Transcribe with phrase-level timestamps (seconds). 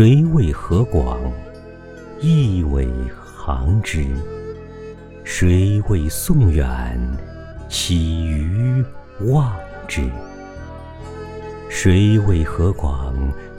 [0.00, 1.18] 谁谓河广？
[2.20, 2.88] 意为
[3.24, 4.06] 行之。
[5.24, 6.96] 谁谓宋远？
[7.68, 8.84] 岂于
[9.22, 9.52] 望
[9.88, 10.02] 之？
[11.68, 13.12] 谁谓河广？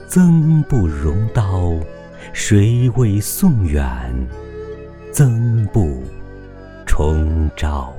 [0.06, 1.74] 增不容刀。
[2.32, 3.86] 谁谓宋远？
[5.12, 6.02] 增不
[6.86, 7.94] 重招。